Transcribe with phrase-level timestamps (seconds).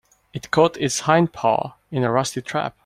[0.33, 2.75] It caught its hind paw in a rusty trap.